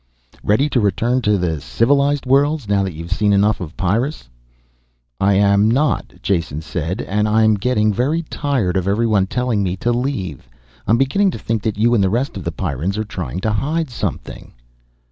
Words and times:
"Ready 0.41 0.67
to 0.69 0.79
return 0.79 1.21
to 1.21 1.37
the 1.37 1.61
'civilized' 1.61 2.25
worlds, 2.25 2.67
now 2.67 2.81
that 2.81 2.93
you've 2.93 3.11
seen 3.11 3.33
enough 3.33 3.61
of 3.61 3.77
Pyrrus?" 3.77 4.29
"I 5.19 5.35
am 5.35 5.69
not," 5.69 6.13
Jason 6.23 6.63
said. 6.63 7.01
"And 7.03 7.29
I'm 7.29 7.53
getting 7.53 7.93
very 7.93 8.23
tired 8.23 8.77
of 8.77 8.87
everyone 8.87 9.27
telling 9.27 9.61
me 9.61 9.75
to 9.77 9.93
leave. 9.93 10.49
I'm 10.87 10.97
beginning 10.97 11.29
to 11.29 11.37
think 11.37 11.61
that 11.61 11.77
you 11.77 11.93
and 11.93 12.03
the 12.03 12.09
rest 12.09 12.35
of 12.35 12.43
the 12.43 12.51
Pyrrans 12.51 12.97
are 12.97 13.03
trying 13.03 13.41
to 13.41 13.51
hide 13.53 13.91
something." 13.91 14.53